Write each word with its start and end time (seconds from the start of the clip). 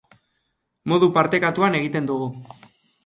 Modu 0.93 1.09
partekatuan 1.19 1.81
egiten 1.81 2.09
dugu. 2.13 2.31